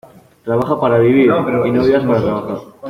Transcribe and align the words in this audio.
Trabaja 0.43 0.79
para 0.79 0.97
vivir 0.97 1.27
y 1.27 1.71
no 1.71 1.83
vivas 1.83 2.03
para 2.03 2.21
trabajar. 2.23 2.57